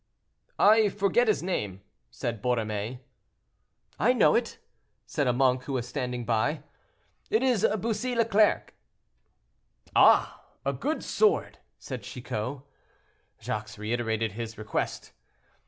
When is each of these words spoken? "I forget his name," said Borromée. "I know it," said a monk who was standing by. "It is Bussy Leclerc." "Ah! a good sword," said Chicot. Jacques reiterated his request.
"I 0.57 0.89
forget 0.89 1.27
his 1.27 1.43
name," 1.43 1.81
said 2.09 2.41
Borromée. 2.41 3.01
"I 3.99 4.13
know 4.13 4.33
it," 4.33 4.57
said 5.05 5.27
a 5.27 5.31
monk 5.31 5.65
who 5.65 5.73
was 5.73 5.87
standing 5.87 6.25
by. 6.25 6.63
"It 7.29 7.43
is 7.43 7.67
Bussy 7.79 8.15
Leclerc." 8.15 8.73
"Ah! 9.95 10.41
a 10.65 10.73
good 10.73 11.03
sword," 11.03 11.59
said 11.77 12.01
Chicot. 12.01 12.63
Jacques 13.39 13.77
reiterated 13.77 14.31
his 14.31 14.57
request. 14.57 15.11